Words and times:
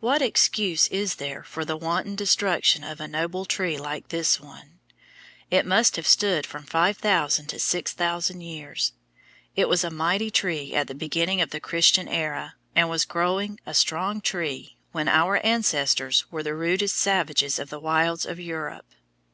What 0.00 0.20
excuse 0.20 0.86
is 0.88 1.14
there 1.14 1.42
for 1.42 1.64
the 1.64 1.78
wanton 1.78 2.14
destruction 2.14 2.84
of 2.84 3.00
a 3.00 3.08
noble 3.08 3.46
tree 3.46 3.78
like 3.78 4.08
this 4.08 4.38
one? 4.38 4.80
It 5.50 5.64
must 5.64 5.96
have 5.96 6.06
stood 6.06 6.44
from 6.44 6.64
five 6.64 6.98
thousand 6.98 7.46
to 7.46 7.58
six 7.58 7.94
thousand 7.94 8.42
years. 8.42 8.92
It 9.56 9.70
was 9.70 9.82
a 9.82 9.88
mighty 9.90 10.30
tree 10.30 10.74
at 10.74 10.88
the 10.88 10.94
beginning 10.94 11.40
of 11.40 11.48
the 11.52 11.58
Christian 11.58 12.06
era, 12.06 12.56
and 12.76 12.90
was 12.90 13.06
growing, 13.06 13.58
a 13.64 13.72
strong 13.72 14.20
tree, 14.20 14.76
when 14.90 15.08
our 15.08 15.38
ancestors 15.38 16.26
were 16.30 16.42
the 16.42 16.54
rudest 16.54 16.96
savages 16.96 17.58
in 17.58 17.68
the 17.68 17.80
wilds 17.80 18.26
of 18.26 18.38
Europe. 18.38 18.84